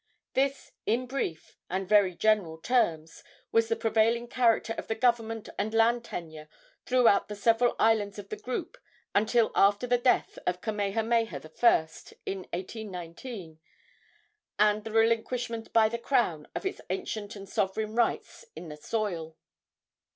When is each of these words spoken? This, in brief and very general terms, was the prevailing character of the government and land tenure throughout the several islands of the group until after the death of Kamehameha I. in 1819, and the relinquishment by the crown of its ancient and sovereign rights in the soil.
This, 0.33 0.71
in 0.87 1.05
brief 1.05 1.57
and 1.69 1.87
very 1.87 2.15
general 2.15 2.57
terms, 2.57 3.23
was 3.51 3.67
the 3.69 3.75
prevailing 3.75 4.27
character 4.27 4.73
of 4.75 4.87
the 4.87 4.95
government 4.95 5.47
and 5.59 5.75
land 5.75 6.03
tenure 6.03 6.49
throughout 6.87 7.27
the 7.27 7.35
several 7.35 7.75
islands 7.77 8.17
of 8.17 8.29
the 8.29 8.35
group 8.35 8.79
until 9.13 9.51
after 9.53 9.85
the 9.85 9.99
death 9.99 10.39
of 10.47 10.59
Kamehameha 10.59 11.35
I. 11.35 11.89
in 12.25 12.39
1819, 12.39 13.59
and 14.57 14.83
the 14.83 14.91
relinquishment 14.91 15.71
by 15.71 15.87
the 15.87 15.99
crown 15.99 16.47
of 16.55 16.65
its 16.65 16.81
ancient 16.89 17.35
and 17.35 17.47
sovereign 17.47 17.93
rights 17.93 18.43
in 18.55 18.69
the 18.69 18.77
soil. 18.77 19.37